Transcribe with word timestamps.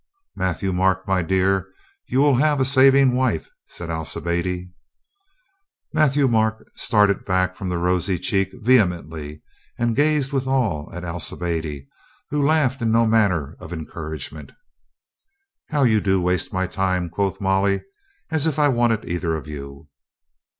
"Matthieu 0.35 0.73
Marc, 0.73 1.07
my 1.07 1.21
dear, 1.21 1.71
you 2.07 2.21
will 2.21 2.37
have 2.37 2.59
a 2.59 2.65
saving 2.65 3.11
wife," 3.13 3.51
said 3.67 3.91
Alcibiade. 3.91 4.71
Matthieu 5.93 6.27
Marc 6.27 6.67
started 6.73 7.23
back 7.23 7.55
from 7.55 7.69
the 7.69 7.77
rosy 7.77 8.17
cheek 8.17 8.49
vehemently 8.51 9.43
and 9.77 9.95
gazed 9.95 10.33
with 10.33 10.47
awe 10.47 10.91
at 10.91 11.03
Alcibiade, 11.05 11.85
who 12.31 12.41
laughed 12.41 12.81
in 12.81 12.91
no 12.91 13.05
manner 13.05 13.55
of 13.59 13.71
encouragement. 13.71 14.53
"How 15.69 15.83
you 15.83 16.01
do 16.01 16.19
waste 16.19 16.51
my 16.51 16.65
time," 16.65 17.07
quoth 17.07 17.39
Molly. 17.39 17.83
"As 18.31 18.47
if 18.47 18.57
I 18.57 18.69
wanted 18.69 19.05
either 19.05 19.35
of 19.35 19.47
you." 19.47 19.87